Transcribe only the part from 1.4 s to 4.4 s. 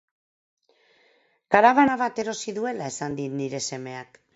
Karabana bat erosi duela esan dit nire semeak.